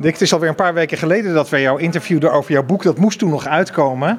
Dick, 0.00 0.12
het 0.12 0.20
is 0.20 0.32
alweer 0.32 0.48
een 0.48 0.54
paar 0.54 0.74
weken 0.74 0.98
geleden 0.98 1.34
dat 1.34 1.48
wij 1.48 1.60
jou 1.60 1.80
interviewden 1.80 2.32
over 2.32 2.52
jouw 2.52 2.62
boek. 2.62 2.82
Dat 2.82 2.98
moest 2.98 3.18
toen 3.18 3.30
nog 3.30 3.46
uitkomen. 3.46 4.18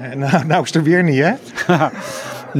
En 0.00 0.18
nou, 0.18 0.44
nou 0.46 0.62
is 0.62 0.66
het 0.66 0.74
er 0.74 0.82
weer 0.82 1.02
niet, 1.02 1.22
hè? 1.22 1.32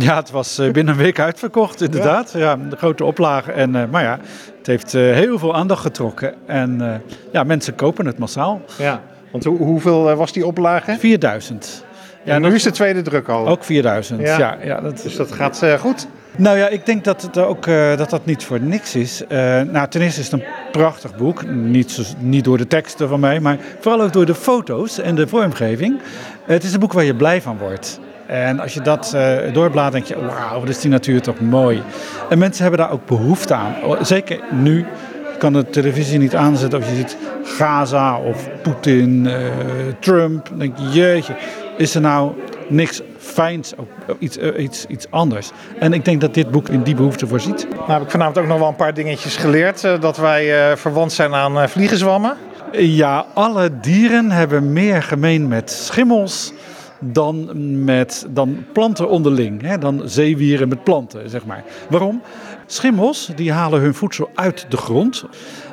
ja, 0.07 0.17
het 0.17 0.31
was 0.31 0.59
eh, 0.59 0.71
binnen 0.71 0.95
een 0.95 1.01
week 1.01 1.19
uitverkocht, 1.19 1.83
inderdaad. 1.83 2.33
Ja, 2.33 2.57
de 2.57 2.77
grote 2.77 3.05
oplage. 3.05 3.53
En, 3.53 3.75
uh, 3.75 3.83
maar 3.91 4.03
ja, 4.03 4.19
het 4.59 4.67
heeft 4.67 4.93
heel 4.93 5.39
veel 5.39 5.55
aandacht 5.55 5.83
getrokken. 5.83 6.35
En 6.47 7.03
ja, 7.33 7.45
mensen 7.45 7.75
kopen 7.75 8.07
het 8.07 8.19
massaal. 8.19 8.61
Ja, 8.79 9.03
want 9.31 9.45
hoe, 9.45 9.59
hoeveel 9.59 10.15
was 10.15 10.33
die 10.33 10.47
oplage? 10.47 10.97
4000. 10.99 11.85
Ja, 12.25 12.35
en 12.35 12.43
nu 12.43 12.55
is 12.55 12.63
de 12.63 12.71
tweede 12.71 13.03
druk 13.03 13.29
al. 13.29 13.49
Ook 13.49 13.65
4000, 13.65 14.21
ja. 14.21 14.39
ja, 14.39 14.57
ja 14.63 14.81
dat... 14.81 15.01
Dus 15.03 15.17
dat 15.17 15.33
gaat 15.33 15.65
goed? 15.81 16.07
Nou 16.37 16.59
ja, 16.59 16.69
ik 16.69 16.87
denk 16.87 17.05
dat 17.05 17.23
het 17.23 17.39
ook 17.39 17.67
uh, 17.67 17.97
dat 17.97 18.11
dat 18.11 18.27
niet 18.27 18.45
voor 18.45 18.61
niks 18.61 18.95
is. 18.95 19.23
Uh, 19.23 19.29
nou, 19.61 19.89
ten 19.89 20.01
eerste 20.01 20.21
is 20.21 20.31
het 20.31 20.41
een 20.41 20.47
prachtig 20.77 21.17
boek. 21.17 21.47
Niet, 21.47 22.15
niet 22.19 22.45
door 22.45 22.59
de 22.59 22.67
teksten 22.67 23.09
van 23.09 23.21
mij, 23.21 23.41
maar 23.41 23.59
vooral 23.81 24.03
ook 24.03 24.13
door 24.13 24.27
de 24.27 24.35
foto's 24.35 24.99
en 24.99 25.15
de 25.15 25.27
vormgeving. 25.27 26.01
het 26.45 26.65
is 26.65 26.73
een 26.73 26.81
boek 26.81 26.93
waar 26.93 27.05
je 27.05 27.15
blij 27.15 27.43
van 27.43 27.59
wordt. 27.59 28.01
En 28.27 28.61
als 28.61 28.75
je 28.75 28.81
dat 28.81 29.13
uh, 29.15 29.91
denk 29.91 30.05
je, 30.05 30.17
wauw, 30.21 30.61
wat 30.61 30.69
is 30.69 30.81
die 30.81 30.91
natuur 30.91 31.23
toch 31.23 31.41
mooi. 31.41 31.83
En 32.29 32.39
mensen 32.39 32.63
hebben 32.63 32.81
daar 32.81 32.91
ook 32.91 33.07
behoefte 33.07 33.55
aan. 33.55 33.75
Zeker 34.01 34.41
nu 34.51 34.87
kan 35.39 35.53
de 35.53 35.71
televisie 35.71 36.19
niet 36.19 36.35
aanzetten 36.35 36.79
of 36.79 36.89
je 36.89 36.95
ziet 36.95 37.17
Gaza 37.45 38.19
of 38.19 38.49
Poetin, 38.63 39.29
Trump. 40.01 40.49
Dan 40.49 40.59
denk 40.59 40.79
je, 40.79 40.89
jeetje, 40.89 41.37
is 41.77 41.95
er 41.95 42.01
nou 42.01 42.33
niks 42.69 43.03
fijns, 43.37 43.77
ook 43.77 43.89
iets, 44.19 44.39
uh, 44.39 44.63
iets, 44.63 44.87
iets 44.87 45.11
anders. 45.11 45.51
En 45.79 45.93
ik 45.93 46.05
denk 46.05 46.21
dat 46.21 46.35
dit 46.35 46.51
boek 46.51 46.69
in 46.69 46.83
die 46.83 46.95
behoefte 46.95 47.27
voorziet. 47.27 47.67
Nou 47.71 47.93
heb 47.93 48.03
ik 48.03 48.11
vanavond 48.11 48.39
ook 48.39 48.47
nog 48.47 48.59
wel 48.59 48.69
een 48.69 48.77
paar 48.77 48.95
dingetjes 48.95 49.37
geleerd. 49.37 49.85
Uh, 49.85 50.01
dat 50.01 50.17
wij 50.17 50.77
verwant 50.77 51.13
zijn 51.13 51.35
aan 51.35 51.69
vliegenzwammen. 51.69 52.37
Ja, 52.73 53.27
alle 53.35 53.71
dieren 53.81 54.31
hebben 54.31 54.73
meer 54.73 55.03
gemeen 55.03 55.49
met 55.49 55.71
schimmels 55.71 56.53
dan 57.01 57.85
met 57.85 58.27
dan 58.31 58.65
planten 58.73 59.09
onderling. 59.09 59.63
Hè, 59.63 59.79
dan 59.79 60.03
zeewieren 60.05 60.69
met 60.69 60.85
planten, 60.85 61.31
zeg 61.31 61.47
maar. 61.47 61.65
Waarom? 61.89 62.23
Schimmels 62.67 63.31
die 63.37 63.53
halen 63.53 63.81
hun 63.81 63.95
voedsel 63.95 64.31
uit 64.35 64.67
de 64.69 64.77
grond. 64.77 65.25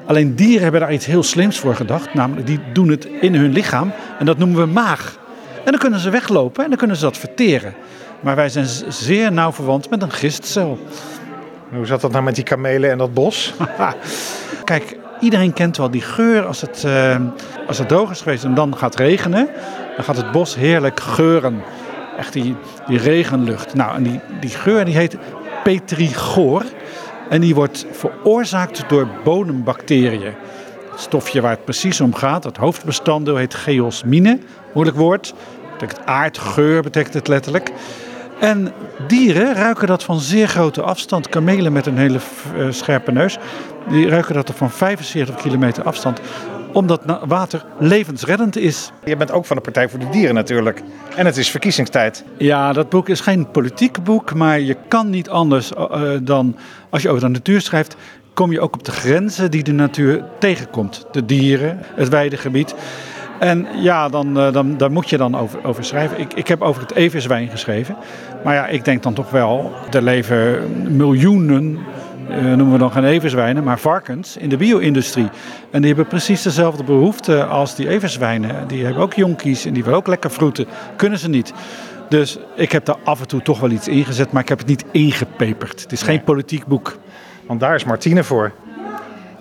Alleen 0.06 0.36
dieren 0.36 0.62
hebben 0.62 0.82
daar 0.82 0.94
iets 0.94 1.06
heel 1.06 1.24
slims 1.24 1.60
voor 1.60 1.76
gedacht. 1.76 2.14
Namelijk, 2.14 2.48
die 2.48 2.60
doen 2.74 2.90
het 2.90 3.06
in 3.22 3.36
hun 3.36 3.52
lichaam. 3.52 3.92
En 4.20 4.26
dat 4.26 4.38
noemen 4.38 4.60
we 4.60 4.66
maag. 4.66 5.22
En 5.66 5.72
dan 5.72 5.80
kunnen 5.80 6.00
ze 6.00 6.10
weglopen 6.10 6.64
en 6.64 6.70
dan 6.70 6.78
kunnen 6.78 6.98
ze 6.98 7.04
dat 7.04 7.18
verteren. 7.18 7.74
Maar 8.20 8.36
wij 8.36 8.50
zijn 8.50 8.68
zeer 8.88 9.32
nauw 9.32 9.52
verwant 9.52 9.90
met 9.90 10.02
een 10.02 10.12
gistcel. 10.12 10.80
Hoe 11.70 11.86
zat 11.86 12.02
dat 12.02 12.12
nou 12.12 12.24
met 12.24 12.36
die 12.36 12.44
kamelen 12.44 12.92
en 12.92 12.98
dat 12.98 13.14
bos? 13.14 13.54
Kijk, 14.64 14.98
iedereen 15.20 15.54
kent 15.54 15.78
wel 15.78 15.92
die 15.92 16.02
geur 16.02 16.46
als 16.46 16.62
het, 16.62 16.84
uh, 16.86 17.16
als 17.68 17.78
het 17.78 17.88
droog 17.88 18.12
is 18.12 18.22
geweest 18.22 18.44
en 18.44 18.54
dan 18.54 18.78
gaat 18.78 18.96
regenen. 18.96 19.50
Dan 19.96 20.06
gaat 20.06 20.18
het 20.18 20.32
bos 20.32 20.56
heerlijk 20.56 21.00
geuren. 21.00 21.62
Echt 22.18 22.34
die, 22.34 22.56
die 22.88 22.98
regenlucht. 22.98 23.74
Nou, 23.74 23.96
en 23.96 24.04
die, 24.04 24.20
die 24.40 24.50
geur 24.50 24.86
die 24.86 24.96
heet 24.96 25.18
petrigoor. 25.64 26.64
En 27.30 27.42
die 27.42 27.56
wordt 27.56 27.86
veroorzaakt 27.92 28.84
door 28.88 29.08
bodembacteriën. 29.24 30.34
Het 30.92 31.00
stofje 31.02 31.42
waar 31.42 31.52
het 31.52 31.64
precies 31.66 32.02
om 32.02 32.14
gaat, 32.14 32.44
het 32.44 32.58
hoofdbestanddeel 32.58 33.36
heet 33.36 33.54
geosmine. 33.54 34.40
Moeilijk 34.74 34.98
woord. 34.98 35.34
Betekent 35.72 36.06
aardgeur, 36.06 36.82
betekent 36.82 37.14
het 37.14 37.28
letterlijk. 37.28 37.72
En 38.40 38.74
dieren 39.08 39.54
ruiken 39.54 39.88
dat 39.88 40.04
van 40.04 40.20
zeer 40.20 40.48
grote 40.48 40.82
afstand. 40.82 41.30
Kamelen 41.30 41.74
met 41.74 41.86
een 41.86 41.98
hele 41.98 42.20
uh, 42.58 42.72
scherpe 42.72 43.12
neus, 43.12 43.38
die 43.90 44.10
ruiken 44.10 44.34
dat 44.34 44.52
van 44.56 44.72
75 44.72 45.36
kilometer 45.36 45.84
afstand 45.84 46.22
omdat 46.74 47.20
water 47.28 47.66
levensreddend 47.80 48.58
is. 48.58 48.92
Je 49.04 49.16
bent 49.16 49.32
ook 49.32 49.46
van 49.46 49.56
de 49.56 49.62
Partij 49.62 49.90
voor 49.90 50.00
de 50.00 50.10
Dieren 50.10 50.36
natuurlijk. 50.36 50.82
En 51.16 51.26
het 51.26 51.38
is 51.38 51.50
verkiezingstijd. 51.50 52.24
Ja, 52.38 52.74
dat 52.74 52.90
boek 52.90 53.10
is 53.10 53.20
geen 53.20 53.52
politiek 53.52 54.04
boek, 54.04 54.34
maar 54.34 54.60
je 54.60 54.78
kan 54.88 55.10
niet 55.10 55.30
anders 55.30 55.72
uh, 55.72 56.12
dan 56.22 56.56
als 56.90 57.02
je 57.02 57.10
over 57.10 57.22
de 57.22 57.28
natuur 57.28 57.62
schrijft, 57.62 57.96
kom 58.34 58.52
je 58.52 58.62
ook 58.62 58.74
op 58.74 58.84
de 58.84 58.92
grenzen 58.92 59.52
die 59.52 59.64
de 59.64 59.72
natuur 59.72 60.24
tegenkomt. 60.40 61.06
De 61.12 61.26
dieren, 61.26 61.80
het 61.96 62.10
weidegebied. 62.10 62.76
En 63.40 63.68
ja, 63.76 64.10
dan, 64.10 64.34
dan, 64.34 64.78
daar 64.78 64.92
moet 64.92 65.10
je 65.10 65.18
dan 65.18 65.38
over, 65.38 65.60
over 65.64 65.84
schrijven. 65.84 66.20
Ik, 66.20 66.34
ik 66.34 66.48
heb 66.48 66.62
over 66.62 66.82
het 66.82 66.94
everzwijn 66.94 67.50
geschreven. 67.50 67.96
Maar 68.44 68.54
ja, 68.54 68.68
ik 68.68 68.86
denk 68.86 69.04
dan 69.04 69.14
toch 69.14 69.30
wel, 69.30 69.72
er 69.92 70.02
leven 70.02 70.72
miljoenen, 70.96 71.80
uh, 72.30 72.38
noemen 72.38 72.72
we 72.72 72.78
dan 72.78 72.92
geen 72.92 73.04
everzwijnen, 73.04 73.64
maar 73.64 73.80
varkens 73.80 74.38
in 74.38 74.50
de 74.50 74.58
bio-industrie. 74.58 75.30
En 75.72 75.80
die 75.80 75.88
hebben 75.88 76.08
precies 76.08 76.42
dezelfde 76.42 76.84
behoefte 76.84 77.46
als 77.46 77.76
die 77.76 77.90
everzwijnen. 77.90 78.68
Die 78.68 78.86
hebben 78.86 79.04
ook 79.04 79.14
jonkies 79.14 79.66
en 79.66 79.74
die 79.74 79.84
willen 79.84 79.98
ook 79.98 80.08
lekker 80.08 80.32
vroeten. 80.32 80.66
Kunnen 80.96 81.20
ze 81.20 81.30
niet. 81.30 81.54
Dus 82.10 82.38
ik 82.56 82.72
heb 82.72 82.86
daar 82.86 82.98
af 83.04 83.20
en 83.20 83.28
toe 83.28 83.42
toch 83.42 83.60
wel 83.60 83.70
iets 83.70 83.88
ingezet, 83.88 84.32
maar 84.32 84.42
ik 84.42 84.50
heb 84.50 84.58
het 84.58 84.68
niet 84.68 84.86
ingepeperd. 84.92 85.82
Het 85.82 85.92
is 85.92 86.02
geen 86.02 86.24
politiek 86.24 86.66
boek. 86.66 86.98
Want 87.48 87.60
daar 87.60 87.76
is 87.76 87.84
Martine 87.84 88.24
voor. 88.24 88.52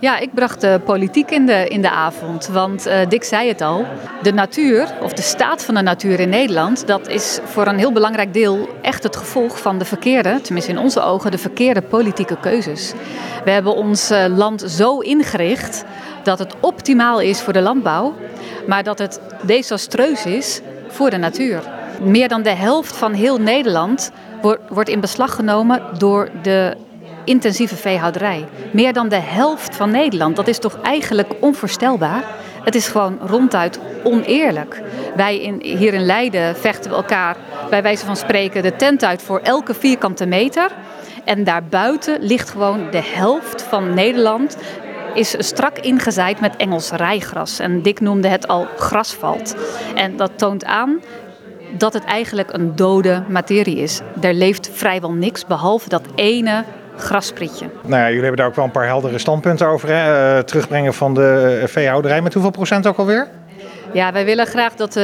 Ja, 0.03 0.17
ik 0.17 0.33
bracht 0.33 0.61
de 0.61 0.81
politiek 0.85 1.31
in 1.31 1.45
de, 1.45 1.67
in 1.67 1.81
de 1.81 1.89
avond. 1.89 2.47
Want 2.47 2.87
uh, 2.87 2.99
Dick 3.07 3.23
zei 3.23 3.47
het 3.47 3.61
al. 3.61 3.85
De 4.21 4.33
natuur, 4.33 4.93
of 5.01 5.13
de 5.13 5.21
staat 5.21 5.63
van 5.63 5.75
de 5.75 5.81
natuur 5.81 6.19
in 6.19 6.29
Nederland, 6.29 6.87
dat 6.87 7.07
is 7.07 7.39
voor 7.43 7.67
een 7.67 7.77
heel 7.77 7.91
belangrijk 7.91 8.33
deel 8.33 8.69
echt 8.81 9.03
het 9.03 9.15
gevolg 9.15 9.59
van 9.59 9.77
de 9.77 9.85
verkeerde, 9.85 10.41
tenminste 10.41 10.71
in 10.71 10.77
onze 10.77 11.01
ogen, 11.01 11.31
de 11.31 11.37
verkeerde 11.37 11.81
politieke 11.81 12.37
keuzes. 12.39 12.93
We 13.43 13.51
hebben 13.51 13.75
ons 13.75 14.11
uh, 14.11 14.25
land 14.27 14.63
zo 14.67 14.99
ingericht 14.99 15.83
dat 16.23 16.39
het 16.39 16.55
optimaal 16.59 17.21
is 17.21 17.41
voor 17.41 17.53
de 17.53 17.61
landbouw, 17.61 18.13
maar 18.67 18.83
dat 18.83 18.99
het 18.99 19.19
desastreus 19.41 20.25
is 20.25 20.61
voor 20.87 21.09
de 21.09 21.17
natuur. 21.17 21.61
Meer 22.01 22.27
dan 22.27 22.41
de 22.41 22.55
helft 22.55 22.97
van 22.97 23.13
heel 23.13 23.37
Nederland 23.37 24.11
wordt, 24.41 24.61
wordt 24.69 24.89
in 24.89 24.99
beslag 24.99 25.35
genomen 25.35 25.81
door 25.97 26.29
de 26.41 26.77
intensieve 27.23 27.75
veehouderij. 27.75 28.45
Meer 28.71 28.93
dan 28.93 29.09
de 29.09 29.19
helft 29.19 29.75
van 29.75 29.91
Nederland. 29.91 30.35
Dat 30.35 30.47
is 30.47 30.59
toch 30.59 30.81
eigenlijk 30.81 31.33
onvoorstelbaar? 31.39 32.23
Het 32.63 32.75
is 32.75 32.87
gewoon 32.87 33.17
ronduit 33.21 33.79
oneerlijk. 34.03 34.81
Wij 35.15 35.41
in, 35.41 35.61
hier 35.61 35.93
in 35.93 36.05
Leiden 36.05 36.55
vechten 36.55 36.89
we 36.89 36.95
elkaar 36.95 37.37
bij 37.69 37.81
wijze 37.81 38.05
van 38.05 38.15
spreken 38.15 38.63
de 38.63 38.75
tent 38.75 39.03
uit 39.03 39.21
voor 39.21 39.39
elke 39.39 39.73
vierkante 39.73 40.25
meter. 40.25 40.71
En 41.23 41.43
daarbuiten 41.43 42.21
ligt 42.21 42.49
gewoon 42.49 42.87
de 42.91 43.03
helft 43.03 43.61
van 43.61 43.93
Nederland 43.93 44.57
is 45.13 45.35
strak 45.37 45.79
ingezaaid 45.79 46.39
met 46.39 46.55
Engels 46.55 46.91
rijgras. 46.91 47.59
En 47.59 47.81
Dick 47.81 47.99
noemde 47.99 48.27
het 48.27 48.47
al 48.47 48.67
grasvalt. 48.77 49.55
En 49.95 50.17
dat 50.17 50.31
toont 50.35 50.65
aan 50.65 51.01
dat 51.77 51.93
het 51.93 52.03
eigenlijk 52.03 52.53
een 52.53 52.75
dode 52.75 53.23
materie 53.27 53.77
is. 53.77 54.01
Er 54.21 54.33
leeft 54.33 54.69
vrijwel 54.73 55.11
niks 55.11 55.45
behalve 55.45 55.89
dat 55.89 56.05
ene 56.15 56.63
grasprietje. 56.97 57.65
Nou 57.81 58.01
ja, 58.01 58.05
jullie 58.05 58.21
hebben 58.21 58.37
daar 58.37 58.47
ook 58.47 58.55
wel 58.55 58.65
een 58.65 58.71
paar 58.71 58.85
heldere 58.85 59.17
standpunten 59.17 59.67
over. 59.67 59.89
Hè? 59.89 60.35
Uh, 60.37 60.43
terugbrengen 60.43 60.93
van 60.93 61.13
de 61.13 61.63
veehouderij. 61.65 62.21
Met 62.21 62.33
hoeveel 62.33 62.51
procent 62.51 62.87
ook 62.87 62.97
alweer? 62.97 63.27
Ja, 63.93 64.11
wij 64.11 64.25
willen 64.25 64.45
graag 64.45 64.75
dat 64.75 64.95
uh, 64.95 65.03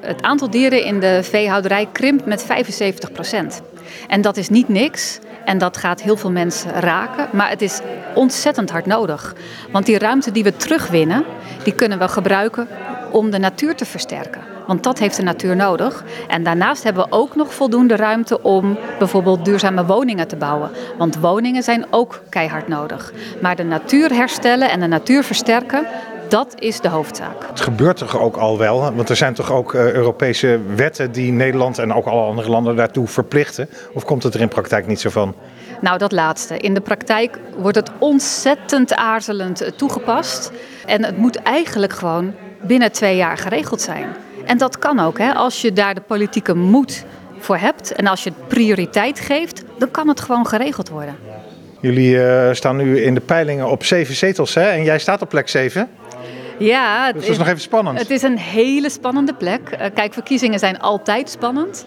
het 0.00 0.22
aantal 0.22 0.50
dieren 0.50 0.84
in 0.84 1.00
de 1.00 1.22
veehouderij 1.22 1.88
krimpt 1.92 2.26
met 2.26 2.42
75 2.42 3.12
procent. 3.12 3.62
En 4.08 4.20
dat 4.20 4.36
is 4.36 4.48
niet 4.48 4.68
niks. 4.68 5.18
En 5.44 5.58
dat 5.58 5.76
gaat 5.76 6.02
heel 6.02 6.16
veel 6.16 6.30
mensen 6.30 6.70
raken. 6.72 7.28
Maar 7.32 7.50
het 7.50 7.62
is 7.62 7.80
ontzettend 8.14 8.70
hard 8.70 8.86
nodig. 8.86 9.34
Want 9.72 9.86
die 9.86 9.98
ruimte 9.98 10.32
die 10.32 10.44
we 10.44 10.56
terugwinnen, 10.56 11.24
die 11.62 11.72
kunnen 11.72 11.98
we 11.98 12.08
gebruiken 12.08 12.68
om 13.10 13.30
de 13.30 13.38
natuur 13.38 13.74
te 13.74 13.84
versterken. 13.84 14.57
Want 14.68 14.82
dat 14.82 14.98
heeft 14.98 15.16
de 15.16 15.22
natuur 15.22 15.56
nodig. 15.56 16.04
En 16.26 16.42
daarnaast 16.42 16.82
hebben 16.82 17.04
we 17.04 17.12
ook 17.12 17.36
nog 17.36 17.54
voldoende 17.54 17.96
ruimte 17.96 18.42
om 18.42 18.78
bijvoorbeeld 18.98 19.44
duurzame 19.44 19.84
woningen 19.84 20.28
te 20.28 20.36
bouwen. 20.36 20.70
Want 20.98 21.18
woningen 21.18 21.62
zijn 21.62 21.86
ook 21.90 22.22
keihard 22.28 22.68
nodig. 22.68 23.12
Maar 23.40 23.56
de 23.56 23.64
natuur 23.64 24.12
herstellen 24.12 24.70
en 24.70 24.80
de 24.80 24.86
natuur 24.86 25.24
versterken, 25.24 25.86
dat 26.28 26.54
is 26.58 26.80
de 26.80 26.88
hoofdzaak. 26.88 27.46
Het 27.48 27.60
gebeurt 27.60 27.96
toch 27.96 28.18
ook 28.18 28.36
al 28.36 28.58
wel? 28.58 28.94
Want 28.94 29.08
er 29.08 29.16
zijn 29.16 29.34
toch 29.34 29.52
ook 29.52 29.74
uh, 29.74 29.92
Europese 29.92 30.60
wetten 30.76 31.12
die 31.12 31.32
Nederland 31.32 31.78
en 31.78 31.94
ook 31.94 32.06
alle 32.06 32.22
andere 32.22 32.48
landen 32.48 32.76
daartoe 32.76 33.06
verplichten? 33.06 33.68
Of 33.92 34.04
komt 34.04 34.22
het 34.22 34.34
er 34.34 34.40
in 34.40 34.48
praktijk 34.48 34.86
niet 34.86 35.00
zo 35.00 35.10
van? 35.10 35.34
Nou, 35.80 35.98
dat 35.98 36.12
laatste. 36.12 36.58
In 36.58 36.74
de 36.74 36.80
praktijk 36.80 37.38
wordt 37.56 37.76
het 37.76 37.90
ontzettend 37.98 38.94
aarzelend 38.94 39.72
toegepast. 39.76 40.52
En 40.86 41.04
het 41.04 41.16
moet 41.16 41.36
eigenlijk 41.36 41.92
gewoon 41.92 42.34
binnen 42.62 42.92
twee 42.92 43.16
jaar 43.16 43.38
geregeld 43.38 43.80
zijn. 43.80 44.06
En 44.48 44.58
dat 44.58 44.78
kan 44.78 44.98
ook, 44.98 45.18
hè? 45.18 45.32
als 45.32 45.60
je 45.60 45.72
daar 45.72 45.94
de 45.94 46.00
politieke 46.00 46.54
moed 46.54 47.04
voor 47.38 47.56
hebt 47.56 47.92
en 47.92 48.06
als 48.06 48.22
je 48.22 48.30
het 48.30 48.48
prioriteit 48.48 49.20
geeft, 49.20 49.64
dan 49.78 49.90
kan 49.90 50.08
het 50.08 50.20
gewoon 50.20 50.46
geregeld 50.46 50.88
worden. 50.88 51.16
Jullie 51.80 52.14
uh, 52.14 52.52
staan 52.52 52.76
nu 52.76 53.02
in 53.02 53.14
de 53.14 53.20
peilingen 53.20 53.70
op 53.70 53.84
zeven 53.84 54.14
zetels 54.14 54.54
hè? 54.54 54.68
en 54.68 54.84
jij 54.84 54.98
staat 54.98 55.22
op 55.22 55.28
plek 55.28 55.48
zeven. 55.48 55.88
Ja, 56.58 57.06
het 57.06 57.14
Dus 57.14 57.22
dat 57.22 57.32
is 57.32 57.38
nog 57.38 57.46
even 57.46 57.60
spannend. 57.60 57.98
Het 57.98 58.10
is 58.10 58.22
een 58.22 58.38
hele 58.38 58.90
spannende 58.90 59.34
plek. 59.34 59.60
Uh, 59.72 59.86
kijk, 59.94 60.12
verkiezingen 60.12 60.58
zijn 60.58 60.80
altijd 60.80 61.30
spannend. 61.30 61.86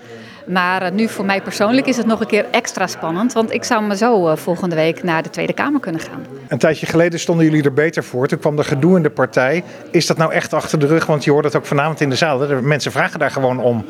Maar 0.52 0.84
uh, 0.84 0.92
nu 0.92 1.08
voor 1.08 1.26
mij 1.26 1.42
persoonlijk 1.42 1.88
is 1.88 1.98
het 1.98 2.06
nog 2.06 2.20
een 2.20 2.28
keer 2.28 2.46
extra 2.52 2.88
spannend. 2.88 3.34
Want 3.34 3.52
ik 3.52 3.64
zou 3.64 3.84
me 3.84 3.98
zo 3.98 4.28
uh, 4.28 4.36
volgende 4.36 4.76
week 4.76 5.04
naar 5.04 5.24
de 5.24 5.30
Tweede 5.30 5.54
Kamer 5.54 5.80
kunnen 5.80 6.02
gaan. 6.02 6.26
Een 6.48 6.58
tijdje 6.58 6.86
geleden 6.86 7.20
stonden 7.20 7.46
jullie 7.46 7.64
er 7.64 7.74
beter 7.74 8.04
voor. 8.04 8.28
Toen 8.28 8.40
kwam 8.40 8.58
er 8.58 8.64
gedoe 8.64 8.96
in 8.98 9.04
de 9.04 9.10
partij. 9.10 9.64
Is 9.92 10.08
dat 10.08 10.18
nou 10.18 10.34
echt 10.34 10.54
achter 10.54 10.80
de 10.80 10.88
rug? 10.88 11.06
Want 11.06 11.24
je 11.24 11.32
hoort 11.32 11.46
het 11.46 11.56
ook 11.56 11.66
vanavond 11.66 12.02
in 12.02 12.10
de 12.10 12.16
zaal. 12.16 12.38
De 12.38 12.60
mensen 12.62 12.92
vragen 12.92 13.20
daar 13.20 13.32
gewoon 13.32 13.60
om. 13.60 13.86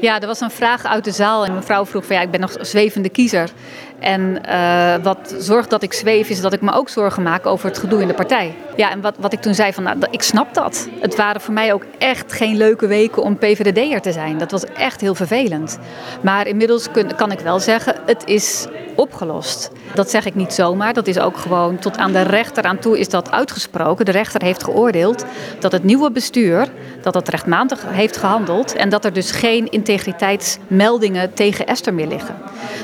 Ja, 0.00 0.20
er 0.20 0.26
was 0.26 0.40
een 0.40 0.50
vraag 0.50 0.84
uit 0.84 1.04
de 1.04 1.10
zaal 1.10 1.44
en 1.44 1.54
mevrouw 1.54 1.86
vroeg 1.86 2.06
van 2.06 2.16
ja, 2.16 2.22
ik 2.22 2.30
ben 2.30 2.40
nog 2.40 2.56
zwevende 2.60 3.08
kiezer. 3.08 3.50
En 3.98 4.38
uh, 4.48 4.94
wat 5.02 5.34
zorgt 5.38 5.70
dat 5.70 5.82
ik 5.82 5.92
zweef 5.92 6.28
is 6.28 6.40
dat 6.40 6.52
ik 6.52 6.60
me 6.60 6.72
ook 6.72 6.88
zorgen 6.88 7.22
maak 7.22 7.46
over 7.46 7.68
het 7.68 7.78
gedoe 7.78 8.00
in 8.00 8.08
de 8.08 8.14
partij. 8.14 8.54
Ja, 8.76 8.90
en 8.90 9.00
wat, 9.00 9.14
wat 9.18 9.32
ik 9.32 9.40
toen 9.40 9.54
zei 9.54 9.72
van 9.72 9.82
nou, 9.82 9.96
ik 10.10 10.22
snap 10.22 10.54
dat. 10.54 10.88
Het 11.00 11.16
waren 11.16 11.40
voor 11.40 11.54
mij 11.54 11.72
ook 11.72 11.84
echt 11.98 12.32
geen 12.32 12.56
leuke 12.56 12.86
weken 12.86 13.22
om 13.22 13.36
PVDD'er 13.36 14.00
te 14.00 14.12
zijn. 14.12 14.38
Dat 14.38 14.50
was 14.50 14.64
echt 14.64 15.00
heel 15.00 15.14
vervelend. 15.14 15.78
Maar 16.20 16.46
inmiddels 16.46 16.88
kan 17.16 17.32
ik 17.32 17.40
wel 17.40 17.60
zeggen, 17.60 17.94
het 18.06 18.22
is 18.26 18.66
opgelost. 18.96 19.70
Dat 19.94 20.10
zeg 20.10 20.24
ik 20.24 20.34
niet 20.34 20.52
zomaar. 20.52 20.92
Dat 20.92 21.06
is 21.06 21.18
ook 21.18 21.36
gewoon 21.36 21.78
tot 21.78 21.96
aan 21.96 22.12
de 22.12 22.22
rechter 22.22 22.64
aan 22.64 22.78
toe 22.78 22.98
is 22.98 23.08
dat 23.08 23.30
uitgesproken. 23.30 24.04
De 24.04 24.10
rechter 24.10 24.42
heeft 24.42 24.64
geoordeeld 24.64 25.24
dat 25.58 25.72
het 25.72 25.84
nieuwe 25.84 26.10
bestuur 26.10 26.68
dat 27.06 27.14
het 27.14 27.28
rechtmatig 27.28 27.84
heeft 27.86 28.16
gehandeld 28.16 28.74
en 28.74 28.88
dat 28.88 29.04
er 29.04 29.12
dus 29.12 29.30
geen 29.30 29.70
integriteitsmeldingen 29.70 31.34
tegen 31.34 31.66
Esther 31.66 31.94
meer 31.94 32.06
liggen. 32.06 32.36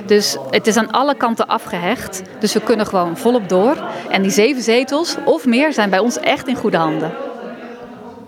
Dus 0.07 0.37
het 0.51 0.67
is 0.67 0.77
aan 0.77 0.91
alle 1.03 1.15
kanten 1.15 1.47
afgehecht. 1.47 2.23
Dus 2.39 2.53
we 2.53 2.61
kunnen 2.61 2.87
gewoon 2.87 3.17
volop 3.17 3.49
door. 3.49 3.77
En 4.11 4.23
die 4.23 4.31
zeven 4.31 4.63
zetels 4.63 5.17
of 5.25 5.47
meer 5.47 5.73
zijn 5.73 5.91
bij 5.91 5.99
ons 5.99 6.19
echt 6.19 6.47
in 6.47 6.57
goede 6.57 6.77
handen. 6.77 7.32